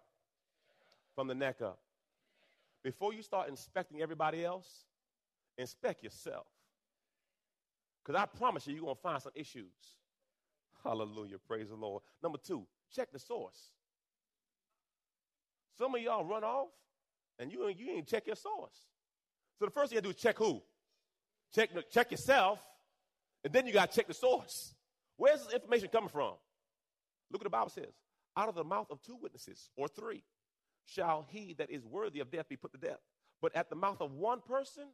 from 1.16 1.28
the 1.28 1.36
neck 1.36 1.62
up. 1.62 1.80
Before 2.84 3.14
you 3.14 3.24
start 3.24 3.50
inspecting 3.50 4.02
everybody 4.02 4.46
else, 4.46 4.86
inspect 5.58 6.04
yourself. 6.04 6.46
Because 8.04 8.22
I 8.22 8.26
promise 8.26 8.68
you, 8.68 8.76
you're 8.76 8.84
going 8.84 8.96
to 8.96 9.02
find 9.02 9.22
some 9.22 9.32
issues. 9.36 9.66
Hallelujah. 10.84 11.38
Praise 11.48 11.70
the 11.70 11.76
Lord. 11.76 12.04
Number 12.24 12.38
two, 12.38 12.66
check 12.96 13.12
the 13.12 13.20
source. 13.20 13.72
Some 15.78 15.96
of 15.96 16.02
y'all 16.02 16.24
run 16.24 16.44
off 16.44 16.70
and 17.40 17.52
you, 17.52 17.68
you 17.68 17.92
ain't 17.92 18.08
check 18.08 18.28
your 18.28 18.36
source. 18.36 18.86
So 19.58 19.66
the 19.66 19.72
first 19.72 19.90
thing 19.90 19.98
you 19.98 20.02
do 20.02 20.10
is 20.10 20.16
check 20.16 20.38
who? 20.38 20.62
Check, 21.54 21.70
check 21.92 22.12
yourself, 22.12 22.60
and 23.44 23.52
then 23.52 23.66
you 23.66 23.74
got 23.74 23.92
to 23.92 23.96
check 23.96 24.08
the 24.08 24.14
source. 24.14 24.76
Where's 25.18 25.44
this 25.44 25.54
information 25.54 25.90
coming 25.90 26.10
from? 26.10 26.34
Look 27.32 27.42
what 27.42 27.44
the 27.44 27.50
Bible 27.50 27.70
says. 27.70 27.94
Out 28.40 28.48
of 28.48 28.56
the 28.56 28.64
mouth 28.64 28.88
of 28.90 29.02
two 29.02 29.18
witnesses 29.22 29.70
or 29.76 29.90
three 29.90 30.24
shall 30.86 31.28
he 31.30 31.54
that 31.58 31.70
is 31.70 31.84
worthy 31.86 32.22
of 32.22 32.32
death 32.32 32.48
be 32.48 32.56
put 32.56 32.72
to 32.72 32.78
death. 32.78 33.02
But 33.42 33.54
at 33.54 33.70
the 33.70 33.76
mouth 33.76 34.00
of 34.00 34.14
one 34.14 34.40
person, 34.40 34.86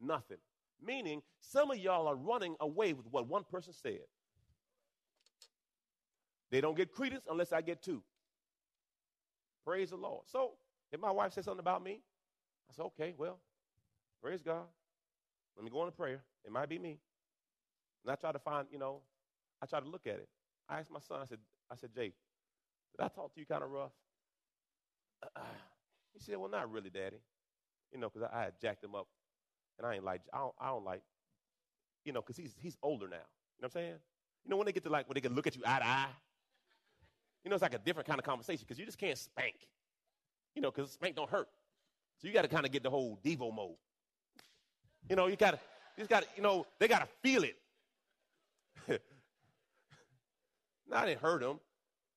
nothing. 0.00 0.38
Meaning, 0.82 1.20
some 1.42 1.70
of 1.70 1.76
y'all 1.76 2.06
are 2.06 2.16
running 2.16 2.56
away 2.58 2.94
with 2.94 3.04
what 3.10 3.28
one 3.28 3.44
person 3.44 3.74
said. 3.74 4.00
They 6.50 6.62
don't 6.62 6.74
get 6.74 6.90
credence 6.90 7.26
unless 7.30 7.52
I 7.52 7.60
get 7.60 7.82
two. 7.82 8.02
Praise 9.62 9.90
the 9.90 9.96
Lord. 9.96 10.22
So, 10.24 10.52
if 10.90 10.98
my 10.98 11.10
wife 11.10 11.34
says 11.34 11.44
something 11.44 11.60
about 11.60 11.84
me, 11.84 12.00
I 12.70 12.72
said, 12.74 12.84
okay, 12.86 13.14
well, 13.18 13.40
praise 14.22 14.40
God. 14.40 14.64
Let 15.54 15.64
me 15.66 15.70
go 15.70 15.82
into 15.82 15.92
prayer. 15.92 16.22
It 16.46 16.50
might 16.50 16.70
be 16.70 16.78
me. 16.78 16.98
And 18.04 18.10
I 18.10 18.14
try 18.14 18.32
to 18.32 18.38
find, 18.38 18.68
you 18.70 18.78
know, 18.78 19.00
I 19.60 19.66
try 19.66 19.80
to 19.80 19.86
look 19.86 20.06
at 20.06 20.14
it. 20.14 20.28
I 20.66 20.78
asked 20.78 20.90
my 20.90 21.00
son, 21.00 21.20
I 21.20 21.26
said, 21.26 21.40
I 21.70 21.76
said, 21.76 21.90
Jake, 21.94 22.14
did 22.96 23.04
I 23.04 23.08
talk 23.08 23.34
to 23.34 23.40
you 23.40 23.46
kind 23.46 23.62
of 23.62 23.70
rough? 23.70 23.92
Uh, 25.22 25.40
he 26.12 26.20
said, 26.20 26.36
well, 26.36 26.50
not 26.50 26.70
really, 26.70 26.90
Daddy. 26.90 27.16
You 27.92 28.00
know, 28.00 28.08
because 28.08 28.28
I, 28.32 28.38
I, 28.38 28.42
had 28.44 28.60
jacked 28.60 28.84
him 28.84 28.94
up. 28.94 29.06
And 29.78 29.86
I 29.86 29.94
ain't 29.94 30.04
like, 30.04 30.22
I 30.32 30.38
don't, 30.38 30.54
I 30.58 30.68
don't 30.68 30.84
like, 30.84 31.02
you 32.04 32.12
know, 32.12 32.22
because 32.22 32.36
he's, 32.36 32.54
he's 32.60 32.76
older 32.82 33.08
now. 33.08 33.16
You 33.16 33.62
know 33.62 33.64
what 33.66 33.66
I'm 33.66 33.70
saying? 33.72 33.94
You 34.44 34.50
know, 34.50 34.56
when 34.56 34.66
they 34.66 34.72
get 34.72 34.84
to 34.84 34.90
like, 34.90 35.08
when 35.08 35.14
they 35.14 35.20
can 35.20 35.34
look 35.34 35.46
at 35.46 35.56
you 35.56 35.62
eye 35.66 35.78
to 35.78 35.86
eye, 35.86 36.06
you 37.44 37.50
know, 37.50 37.54
it's 37.54 37.62
like 37.62 37.74
a 37.74 37.78
different 37.78 38.08
kind 38.08 38.18
of 38.18 38.24
conversation 38.24 38.64
because 38.66 38.78
you 38.78 38.86
just 38.86 38.98
can't 38.98 39.18
spank. 39.18 39.54
You 40.54 40.62
know, 40.62 40.70
because 40.70 40.92
spank 40.92 41.16
don't 41.16 41.30
hurt. 41.30 41.48
So 42.18 42.26
you 42.26 42.34
got 42.34 42.42
to 42.42 42.48
kind 42.48 42.64
of 42.64 42.72
get 42.72 42.82
the 42.82 42.90
whole 42.90 43.18
Debo 43.24 43.54
mode. 43.54 43.76
You 45.08 45.16
know, 45.16 45.26
you 45.26 45.36
got 45.36 45.52
to, 45.52 45.60
you 45.96 46.06
got 46.06 46.22
to, 46.22 46.28
you 46.36 46.42
know, 46.42 46.66
they 46.78 46.88
got 46.88 47.00
to 47.00 47.08
feel 47.22 47.44
it. 47.44 47.56
no, 48.88 48.96
I 50.96 51.06
didn't 51.06 51.20
hurt 51.20 51.42
him. 51.42 51.58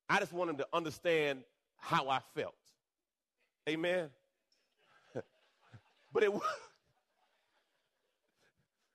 I 0.10 0.20
just 0.20 0.34
wanted 0.34 0.58
to 0.58 0.68
understand 0.74 1.44
how 1.78 2.10
I 2.10 2.20
felt. 2.36 2.56
Amen. 3.68 4.10
but 6.13 6.24
it 6.24 6.34
was. 6.34 6.42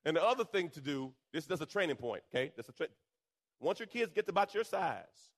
And 0.07 0.15
the 0.15 0.23
other 0.23 0.43
thing 0.43 0.69
to 0.69 0.81
do, 0.81 1.11
this 1.33 1.49
is 1.49 1.61
a 1.61 1.65
training 1.65 1.95
point, 1.95 2.21
okay? 2.29 2.51
That's 2.55 2.69
a 2.69 2.71
tra- 2.71 2.89
Once 3.59 3.79
your 3.79 3.87
kids 3.87 4.13
get 4.13 4.27
to 4.27 4.31
about 4.31 4.53
your 4.53 4.63
size, 4.63 5.31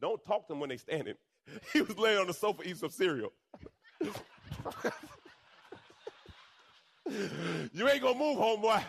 don't 0.00 0.24
talk 0.24 0.46
to 0.46 0.52
them 0.52 0.60
when 0.60 0.68
they're 0.68 0.78
standing. 0.78 1.14
He 1.72 1.82
was 1.82 1.98
laying 1.98 2.18
on 2.18 2.28
the 2.28 2.32
sofa 2.32 2.62
eating 2.62 2.76
some 2.76 2.90
cereal. 2.90 3.32
you 4.00 4.12
ain't 7.88 8.02
gonna 8.02 8.16
move, 8.16 8.38
homeboy. 8.38 8.80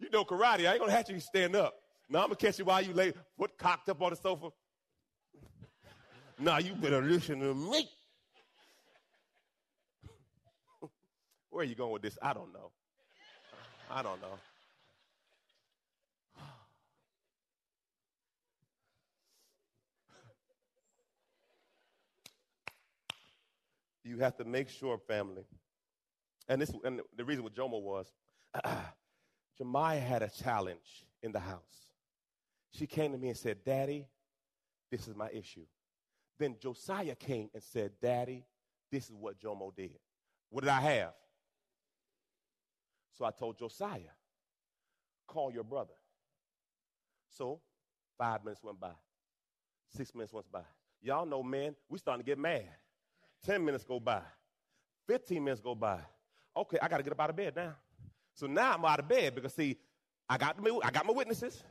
You 0.00 0.08
know 0.10 0.24
karate. 0.24 0.66
I 0.66 0.72
ain't 0.72 0.80
gonna 0.80 0.92
have 0.92 1.10
you 1.10 1.20
stand 1.20 1.54
up. 1.54 1.74
Now 2.10 2.18
I'm 2.18 2.26
gonna 2.26 2.36
catch 2.36 2.58
you 2.58 2.64
while 2.64 2.82
you 2.82 2.92
lay 2.92 3.12
foot 3.38 3.56
cocked 3.56 3.88
up 3.88 4.02
on 4.02 4.10
the 4.10 4.16
sofa. 4.16 4.48
Now 6.40 6.58
you 6.58 6.74
better 6.74 7.00
listen 7.00 7.38
to 7.38 7.54
me. 7.54 7.88
Where 11.50 11.62
are 11.62 11.64
you 11.64 11.76
going 11.76 11.92
with 11.92 12.02
this? 12.02 12.18
I 12.20 12.32
don't 12.32 12.52
know. 12.52 12.72
I 13.88 14.02
don't 14.02 14.20
know. 14.20 14.38
you 24.02 24.18
have 24.18 24.36
to 24.36 24.44
make 24.44 24.68
sure, 24.68 24.98
family. 24.98 25.44
And 26.48 26.60
this, 26.60 26.72
and 26.84 27.00
the 27.16 27.24
reason 27.24 27.44
with 27.44 27.54
Jomo 27.54 27.80
was, 27.80 28.12
Jemiah 29.60 30.02
had 30.02 30.22
a 30.22 30.28
challenge 30.28 31.06
in 31.22 31.30
the 31.30 31.38
house. 31.38 31.89
She 32.72 32.86
came 32.86 33.12
to 33.12 33.18
me 33.18 33.28
and 33.28 33.36
said, 33.36 33.64
"Daddy, 33.64 34.06
this 34.90 35.08
is 35.08 35.14
my 35.14 35.30
issue." 35.30 35.66
Then 36.38 36.56
Josiah 36.60 37.14
came 37.14 37.50
and 37.52 37.62
said, 37.62 37.92
"Daddy, 38.00 38.46
this 38.90 39.10
is 39.10 39.16
what 39.16 39.38
Jomo 39.38 39.74
did. 39.74 39.98
What 40.48 40.62
did 40.62 40.70
I 40.70 40.80
have?" 40.80 41.14
So 43.12 43.24
I 43.24 43.30
told 43.30 43.58
Josiah, 43.58 44.14
"Call 45.26 45.52
your 45.52 45.64
brother." 45.64 45.94
So 47.28 47.60
five 48.18 48.44
minutes 48.44 48.62
went 48.62 48.78
by, 48.80 48.92
six 49.88 50.14
minutes 50.14 50.32
went 50.32 50.50
by. 50.50 50.64
Y'all 51.02 51.24
know, 51.24 51.42
man, 51.42 51.74
we 51.88 51.98
starting 51.98 52.22
to 52.22 52.26
get 52.26 52.38
mad. 52.38 52.68
10 53.46 53.64
minutes 53.64 53.84
go 53.84 53.98
by. 53.98 54.20
15 55.06 55.42
minutes 55.42 55.60
go 55.60 55.74
by. 55.74 55.98
Okay, 56.56 56.78
I 56.80 56.88
got 56.88 56.98
to 56.98 57.02
get 57.02 57.12
up 57.12 57.20
out 57.20 57.30
of 57.30 57.36
bed 57.36 57.56
now. 57.56 57.74
So 58.34 58.46
now 58.46 58.74
I'm 58.74 58.84
out 58.84 59.00
of 59.00 59.08
bed 59.08 59.34
because, 59.34 59.54
see, 59.54 59.78
I 60.28 60.36
got, 60.36 60.60
my, 60.62 60.78
I 60.84 60.90
got 60.90 61.06
my 61.06 61.12
witnesses. 61.12 61.62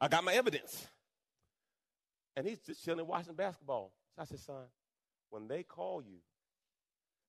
I 0.00 0.08
got 0.08 0.24
my 0.24 0.34
evidence. 0.34 0.86
And 2.36 2.46
he's 2.46 2.60
just 2.60 2.84
chilling 2.84 3.06
watching 3.06 3.34
basketball. 3.34 3.92
So 4.14 4.22
I 4.22 4.24
said, 4.26 4.40
son, 4.40 4.64
when 5.30 5.48
they 5.48 5.62
call 5.62 6.02
you, 6.02 6.18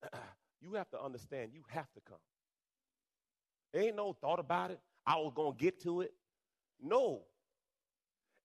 you 0.61 0.73
have 0.73 0.89
to 0.91 1.01
understand 1.01 1.51
you 1.53 1.63
have 1.69 1.91
to 1.93 2.01
come. 2.01 2.17
Ain't 3.73 3.95
no 3.95 4.13
thought 4.13 4.39
about 4.39 4.71
it. 4.71 4.79
I 5.05 5.15
was 5.15 5.33
to 5.35 5.53
get 5.57 5.81
to 5.83 6.01
it. 6.01 6.13
No. 6.81 7.21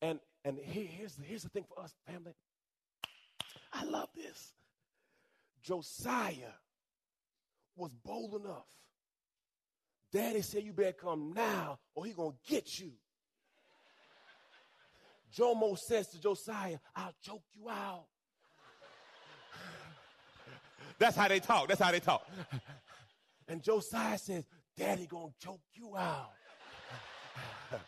And, 0.01 0.21
and 0.45 0.59
here's, 0.59 1.19
here's 1.25 1.43
the 1.43 1.49
thing 1.49 1.65
for 1.69 1.83
us, 1.83 1.93
family. 2.07 2.35
I 3.73 3.85
love 3.85 4.09
this. 4.15 4.53
Josiah 5.63 6.55
was 7.77 7.95
bold 8.05 8.41
enough. 8.41 8.67
Daddy 10.13 10.43
said, 10.43 10.65
You 10.65 10.73
better 10.73 10.93
come 10.93 11.33
now 11.35 11.79
or 11.95 12.05
he 12.05 12.13
gonna 12.13 12.35
get 12.47 12.79
you. 12.79 12.93
Jomo 15.37 15.79
says 15.79 16.09
to 16.09 16.21
Josiah, 16.21 16.79
I'll 16.95 17.15
choke 17.23 17.45
you 17.55 17.69
out. 17.69 18.05
That's 20.99 21.17
how 21.17 21.29
they 21.29 21.41
talk. 21.41 21.69
That's 21.69 21.81
how 21.81 21.93
they 21.93 22.01
talk. 22.01 22.27
And 23.49 23.61
Josiah 23.61 24.17
says, 24.17 24.45
Daddy 24.77 25.07
gonna 25.07 25.33
choke 25.39 25.61
you 25.75 25.95
out. 25.97 26.31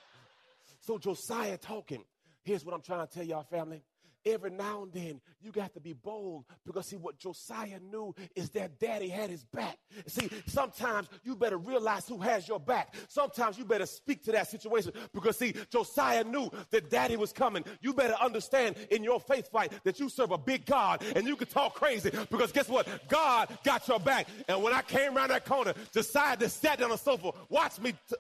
so 0.81 0.99
Josiah 0.99 1.57
talking. 1.57 2.05
Here's 2.43 2.65
what 2.65 2.75
I'm 2.75 2.83
trying 2.83 3.07
to 3.07 3.15
tell 3.15 3.23
y'all, 3.23 3.45
family 3.45 3.83
every 4.27 4.51
now 4.51 4.83
and 4.83 4.93
then 4.93 5.21
you 5.41 5.53
got 5.53 5.73
to 5.75 5.81
be 5.81 5.93
bold 5.93 6.45
because 6.65 6.87
see 6.87 6.97
what 6.97 7.19
Josiah 7.19 7.79
knew 7.91 8.15
is 8.35 8.51
that 8.51 8.79
daddy 8.79 9.09
had 9.09 9.31
his 9.31 9.45
back. 9.45 9.79
See, 10.07 10.31
sometimes 10.47 11.09
you 11.23 11.37
better 11.37 11.59
realize 11.59 12.07
who 12.09 12.19
has 12.19 12.49
your 12.49 12.61
back. 12.61 12.95
Sometimes 13.09 13.59
you 13.59 13.65
better 13.65 13.87
speak 13.87 14.23
to 14.25 14.33
that 14.33 14.49
situation 14.49 14.93
because 15.13 15.37
see, 15.39 15.55
Josiah 15.71 16.25
knew 16.25 16.51
that 16.71 16.91
daddy 16.91 17.17
was 17.17 17.33
coming. 17.33 17.65
You 17.81 17.95
better 17.95 18.17
understand 18.21 18.77
in 18.91 19.05
your 19.05 19.21
faith 19.21 19.51
fight 19.51 19.73
that 19.85 20.01
you 20.01 20.09
serve 20.09 20.31
a 20.31 20.39
big 20.39 20.67
God 20.67 21.03
and 21.15 21.27
you 21.27 21.37
can 21.37 21.49
talk 21.49 21.75
crazy 21.75 22.11
because 22.31 22.53
guess 22.53 22.69
what? 22.69 22.89
God 23.09 23.49
got 23.65 23.87
your 23.89 24.01
back. 24.01 24.29
And 24.49 24.63
when 24.63 24.73
I 24.73 24.83
came 24.83 25.17
around 25.17 25.31
that 25.31 25.45
corner, 25.45 25.75
Josiah 25.93 26.37
just 26.37 26.61
sat 26.61 26.79
down 26.79 26.91
on 26.91 26.91
the 26.93 26.99
sofa, 26.99 27.33
watch 27.49 27.79
me. 27.81 27.93
T- 28.09 28.17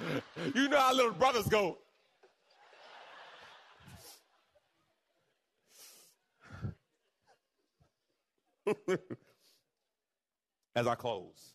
you 0.54 0.68
know 0.68 0.78
how 0.78 0.94
little 0.94 1.12
brothers 1.12 1.48
go. 1.48 1.78
As 10.76 10.86
I 10.86 10.94
close. 10.94 11.54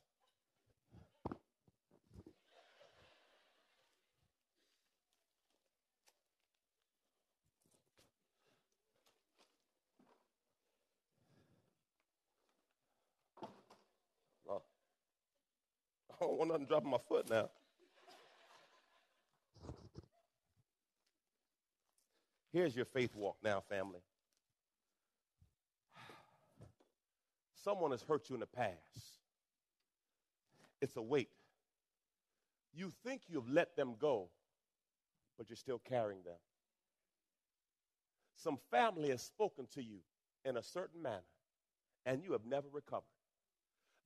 Oh, 14.50 14.62
I 16.12 16.16
don't 16.20 16.38
want 16.38 16.52
nothing 16.52 16.66
dropping 16.66 16.90
my 16.92 16.98
foot 17.08 17.30
now. 17.30 17.50
Here's 22.52 22.76
your 22.76 22.86
faith 22.86 23.16
walk 23.16 23.38
now, 23.44 23.64
family. 23.70 24.02
Someone 27.64 27.92
has 27.92 28.02
hurt 28.02 28.30
you 28.30 28.36
in 28.36 28.42
the 28.42 28.46
past. 28.46 29.20
It's 30.82 30.98
a 30.98 31.02
weight. 31.02 31.30
You 32.74 32.92
think 33.06 33.22
you've 33.28 33.50
let 33.50 33.76
them 33.76 33.96
go, 34.00 34.30
but 35.38 35.50
you're 35.50 35.58
still 35.58 35.80
carrying 35.80 36.24
them. 36.24 36.36
Some 38.36 38.58
family 38.70 39.10
has 39.10 39.22
spoken 39.22 39.68
to 39.76 39.82
you 39.82 40.00
in 40.44 40.58
a 40.58 40.64
certain 40.64 41.02
manner, 41.02 41.24
and 42.06 42.22
you 42.22 42.34
have 42.34 42.46
never 42.46 42.68
recovered. 42.72 43.04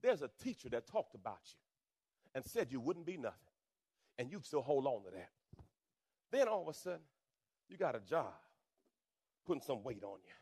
There's 0.04 0.22
a 0.22 0.30
teacher 0.44 0.70
that 0.70 0.86
talked 0.86 1.16
about 1.16 1.40
you 1.46 1.60
and 2.36 2.46
said 2.46 2.68
you 2.72 2.80
wouldn't 2.80 3.08
be 3.08 3.18
nothing, 3.18 3.40
and 4.20 4.30
you 4.30 4.40
still 4.44 4.62
hold 4.62 4.86
on 4.86 5.04
to 5.06 5.12
that. 5.12 5.32
Then 6.32 6.48
all 6.48 6.62
of 6.62 6.68
a 6.68 6.74
sudden, 6.74 7.00
you 7.70 7.78
got 7.78 7.96
a 7.96 8.00
job 8.00 8.34
putting 9.48 9.64
some 9.64 9.82
weight 9.82 10.04
on 10.04 10.20
you. 10.24 10.34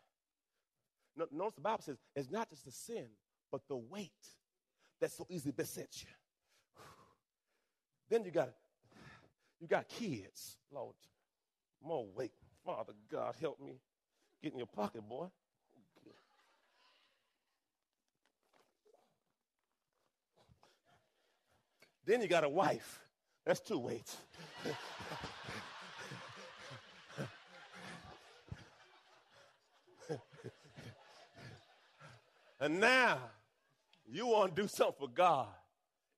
Notice 1.15 1.55
the 1.55 1.61
Bible 1.61 1.83
says 1.83 1.97
it's 2.15 2.29
not 2.29 2.49
just 2.49 2.65
the 2.65 2.71
sin, 2.71 3.05
but 3.51 3.61
the 3.67 3.77
weight 3.77 4.11
that 4.99 5.11
so 5.11 5.25
easily 5.29 5.51
besets 5.51 6.03
you. 6.03 6.09
Then 8.09 8.23
you 8.23 8.31
got 8.31 8.49
you 9.59 9.67
got 9.67 9.87
kids. 9.87 10.57
Lord, 10.71 10.95
more 11.83 12.05
weight. 12.15 12.33
Father 12.65 12.93
God, 13.11 13.35
help 13.39 13.59
me. 13.59 13.79
Get 14.43 14.53
in 14.53 14.57
your 14.57 14.67
pocket, 14.67 15.01
boy. 15.07 15.27
Then 22.05 22.21
you 22.21 22.27
got 22.27 22.43
a 22.43 22.49
wife. 22.49 23.01
That's 23.45 23.59
two 23.59 23.79
weights. 23.79 24.17
and 32.65 32.79
now 32.79 33.19
you 34.11 34.25
want 34.25 34.55
to 34.55 34.61
do 34.63 34.67
something 34.67 34.95
for 34.97 35.07
God, 35.07 35.53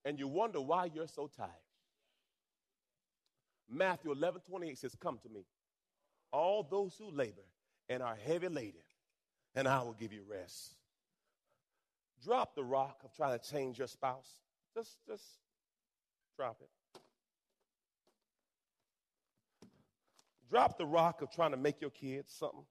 and 0.06 0.18
you 0.18 0.30
wonder 0.30 0.62
why 0.62 0.86
you're 0.86 1.06
so 1.06 1.30
tired. 1.36 1.50
Matthew 3.70 4.14
11 4.14 4.40
28 4.50 4.78
says, 4.78 4.96
Come 4.98 5.20
to 5.24 5.30
me, 5.30 5.42
all 6.32 6.64
those 6.64 6.96
who 6.98 7.12
labor 7.12 7.44
and 7.90 8.02
are 8.02 8.16
heavy 8.26 8.48
laden, 8.48 8.80
and 9.56 9.68
I 9.68 9.82
will 9.82 9.92
give 10.00 10.14
you 10.14 10.24
rest. 10.26 10.76
Drop 12.24 12.56
the 12.56 12.64
rock 12.64 13.02
of 13.04 13.14
trying 13.14 13.38
to 13.38 13.52
change 13.52 13.78
your 13.78 13.90
spouse. 13.90 14.38
Just, 14.74 14.96
just 15.06 15.26
drop 16.38 16.62
it. 16.62 16.70
Drop 20.50 20.78
the 20.78 20.86
rock 20.86 21.22
of 21.22 21.30
trying 21.30 21.52
to 21.52 21.58
make 21.58 21.82
your 21.82 21.90
kids 21.90 22.34
something. 22.34 22.64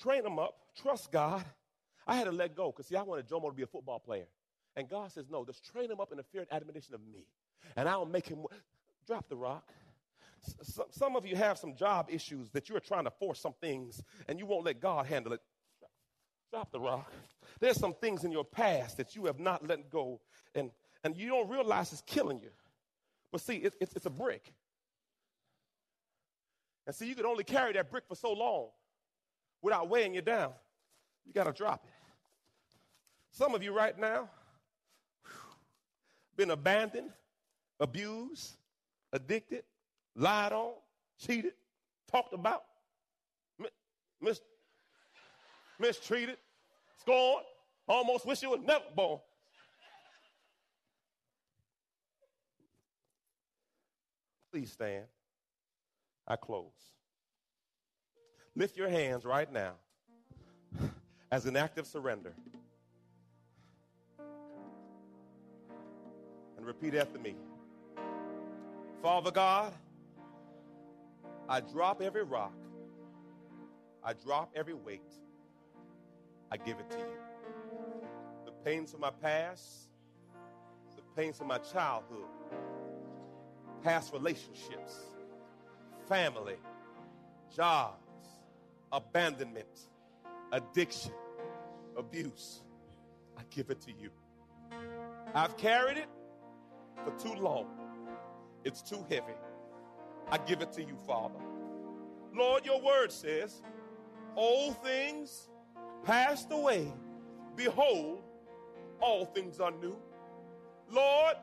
Train 0.00 0.24
them 0.24 0.40
up. 0.40 0.56
Trust 0.74 1.12
God. 1.12 1.44
I 2.06 2.16
had 2.16 2.24
to 2.24 2.32
let 2.32 2.54
go 2.54 2.70
because, 2.70 2.86
see, 2.86 2.96
I 2.96 3.02
wanted 3.02 3.28
Jomo 3.28 3.48
to 3.48 3.54
be 3.54 3.62
a 3.62 3.66
football 3.66 3.98
player. 3.98 4.26
And 4.76 4.88
God 4.88 5.10
says, 5.10 5.26
no, 5.30 5.44
just 5.44 5.64
train 5.72 5.90
him 5.90 6.00
up 6.00 6.12
in 6.12 6.18
the 6.18 6.22
fear 6.22 6.42
and 6.42 6.52
admonition 6.52 6.94
of 6.94 7.00
me. 7.00 7.26
And 7.76 7.88
I'll 7.88 8.06
make 8.06 8.28
him 8.28 8.44
drop 9.06 9.28
the 9.28 9.36
rock. 9.36 9.72
some 10.90 11.16
of 11.16 11.26
you 11.26 11.34
have 11.34 11.58
some 11.58 11.74
job 11.74 12.08
issues 12.10 12.50
that 12.50 12.68
you're 12.68 12.80
trying 12.80 13.04
to 13.04 13.10
force 13.10 13.40
some 13.40 13.54
things 13.60 14.02
and 14.28 14.38
you 14.38 14.46
won't 14.46 14.64
let 14.64 14.80
God 14.80 15.06
handle 15.06 15.32
it. 15.32 15.40
Drop 16.52 16.70
the 16.70 16.78
rock. 16.78 17.10
There's 17.58 17.78
some 17.78 17.94
things 17.94 18.24
in 18.24 18.30
your 18.30 18.44
past 18.44 18.98
that 18.98 19.16
you 19.16 19.26
have 19.26 19.40
not 19.40 19.66
let 19.66 19.90
go 19.90 20.20
and, 20.54 20.70
and 21.02 21.16
you 21.16 21.28
don't 21.28 21.48
realize 21.48 21.92
it's 21.92 22.02
killing 22.02 22.38
you. 22.40 22.50
But 23.32 23.40
see, 23.40 23.56
it, 23.56 23.74
it's, 23.80 23.94
it's 23.94 24.06
a 24.06 24.10
brick. 24.10 24.52
And 26.86 26.94
see, 26.94 27.06
you 27.06 27.14
could 27.14 27.26
only 27.26 27.44
carry 27.44 27.72
that 27.72 27.90
brick 27.90 28.04
for 28.06 28.14
so 28.14 28.32
long 28.32 28.68
without 29.60 29.88
weighing 29.88 30.14
you 30.14 30.22
down. 30.22 30.52
You 31.24 31.32
got 31.32 31.44
to 31.44 31.52
drop 31.52 31.84
it. 31.84 31.95
Some 33.36 33.54
of 33.54 33.62
you 33.62 33.76
right 33.76 33.98
now, 33.98 34.30
been 36.38 36.52
abandoned, 36.52 37.10
abused, 37.78 38.56
addicted, 39.12 39.62
lied 40.14 40.52
on, 40.52 40.72
cheated, 41.18 41.52
talked 42.10 42.32
about, 42.32 42.62
mis- 44.22 44.40
mistreated, 45.78 46.38
scorned, 46.98 47.44
almost 47.86 48.24
wish 48.24 48.40
you 48.40 48.48
were 48.48 48.58
never 48.58 48.86
born. 48.94 49.20
Please 54.50 54.72
stand. 54.72 55.04
I 56.26 56.36
close. 56.36 56.72
Lift 58.54 58.78
your 58.78 58.88
hands 58.88 59.26
right 59.26 59.52
now 59.52 59.74
as 61.30 61.44
an 61.44 61.54
act 61.54 61.76
of 61.76 61.86
surrender. 61.86 62.32
Repeat 66.66 66.96
after 66.96 67.18
me. 67.18 67.36
Father 69.00 69.30
God, 69.30 69.72
I 71.48 71.60
drop 71.60 72.02
every 72.02 72.24
rock. 72.24 72.52
I 74.02 74.12
drop 74.12 74.50
every 74.54 74.74
weight. 74.74 75.12
I 76.50 76.56
give 76.56 76.78
it 76.78 76.90
to 76.90 76.98
you. 76.98 77.04
The 78.44 78.52
pains 78.64 78.94
of 78.94 79.00
my 79.00 79.10
past, 79.10 79.88
the 80.96 81.02
pains 81.16 81.40
of 81.40 81.46
my 81.46 81.58
childhood, 81.58 82.26
past 83.82 84.12
relationships, 84.12 85.06
family, 86.08 86.56
jobs, 87.54 88.26
abandonment, 88.92 89.86
addiction, 90.52 91.12
abuse. 91.96 92.62
I 93.38 93.42
give 93.50 93.70
it 93.70 93.80
to 93.82 93.92
you. 93.92 94.10
I've 95.34 95.56
carried 95.56 95.98
it 95.98 96.08
for 97.04 97.12
too 97.18 97.34
long. 97.34 97.66
It's 98.64 98.82
too 98.82 99.04
heavy. 99.08 99.34
I 100.30 100.38
give 100.38 100.60
it 100.60 100.72
to 100.72 100.82
you, 100.82 100.96
Father. 101.06 101.38
Lord, 102.34 102.66
your 102.66 102.80
word 102.82 103.12
says, 103.12 103.62
Old 104.34 104.82
things 104.82 105.48
passed 106.04 106.48
away. 106.50 106.92
Behold, 107.54 108.22
all 109.00 109.24
things 109.24 109.60
are 109.60 109.70
new. 109.70 109.96
Lord, 110.90 111.36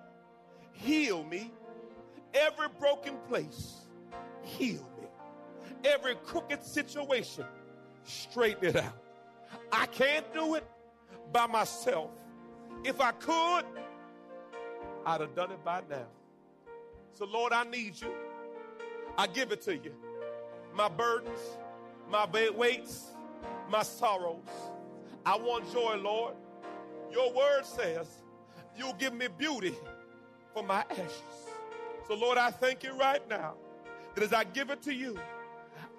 heal 0.71 1.23
me. 1.23 1.51
Every 2.33 2.67
broken 2.79 3.17
place, 3.27 3.85
heal 4.41 4.87
me. 4.99 5.07
Every 5.83 6.15
crooked 6.15 6.63
situation, 6.63 7.45
straighten 8.03 8.65
it 8.69 8.75
out. 8.75 8.97
I 9.71 9.85
can't 9.87 10.31
do 10.33 10.55
it 10.55 10.65
by 11.31 11.47
myself. 11.47 12.11
If 12.83 13.01
I 13.01 13.11
could, 13.11 13.65
I'd 15.05 15.21
have 15.21 15.35
done 15.35 15.51
it 15.51 15.63
by 15.63 15.81
now. 15.89 16.05
So, 17.11 17.25
Lord, 17.25 17.53
I 17.53 17.63
need 17.63 17.99
you. 17.99 18.11
I 19.17 19.27
give 19.27 19.51
it 19.51 19.61
to 19.63 19.75
you. 19.75 19.93
My 20.73 20.89
burdens, 20.89 21.39
my 22.09 22.27
weights, 22.55 23.11
my 23.69 23.83
sorrows. 23.83 24.47
I 25.25 25.37
want 25.37 25.71
joy, 25.71 25.95
Lord. 25.97 26.35
Your 27.11 27.31
word 27.33 27.65
says 27.65 28.07
you'll 28.75 28.93
give 28.93 29.13
me 29.13 29.27
beauty 29.37 29.75
for 30.53 30.63
my 30.63 30.83
ashes. 30.89 31.21
So, 32.07 32.15
Lord, 32.15 32.37
I 32.37 32.49
thank 32.49 32.83
you 32.83 32.93
right 32.93 33.21
now 33.29 33.53
that 34.15 34.23
as 34.23 34.33
I 34.33 34.43
give 34.43 34.69
it 34.69 34.81
to 34.83 34.93
you, 34.93 35.17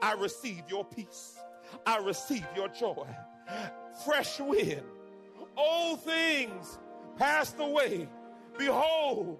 I 0.03 0.12
receive 0.14 0.62
your 0.69 0.85
peace. 0.85 1.38
I 1.87 1.99
receive 1.99 2.47
your 2.55 2.69
joy. 2.69 3.07
Fresh 4.05 4.40
wind. 4.40 4.83
Old 5.57 6.03
things 6.03 6.79
passed 7.17 7.57
away. 7.59 8.09
Behold, 8.59 9.38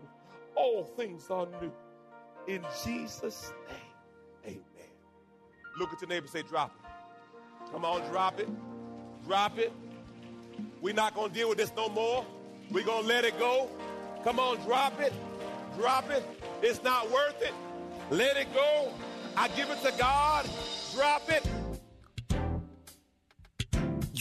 all 0.55 0.85
things 0.85 1.31
are 1.31 1.47
new. 1.61 1.73
In 2.47 2.65
Jesus' 2.85 3.53
name, 3.69 4.57
amen. 4.77 4.91
Look 5.79 5.93
at 5.93 6.01
your 6.01 6.09
neighbor 6.09 6.27
say, 6.27 6.43
drop 6.43 6.73
it. 6.79 7.71
Come 7.73 7.85
on, 7.85 8.09
drop 8.11 8.39
it. 8.39 8.49
Drop 9.25 9.59
it. 9.59 9.73
We're 10.81 10.95
not 10.95 11.15
going 11.15 11.31
to 11.31 11.35
deal 11.35 11.49
with 11.49 11.59
this 11.59 11.73
no 11.77 11.89
more. 11.89 12.25
We're 12.71 12.85
going 12.85 13.03
to 13.03 13.09
let 13.09 13.25
it 13.25 13.39
go. 13.39 13.71
Come 14.23 14.39
on, 14.39 14.59
drop 14.65 15.01
it. 15.01 15.13
Drop 15.79 16.11
it. 16.11 16.23
It's 16.63 16.83
not 16.83 17.11
worth 17.11 17.41
it. 17.43 17.55
Let 18.11 18.37
it 18.37 18.53
go. 18.55 18.93
I 19.37 19.49
give 19.49 19.71
it 19.71 19.83
to 19.83 19.93
God. 19.99 20.49
Drop 20.95 21.29
it. 21.31 21.47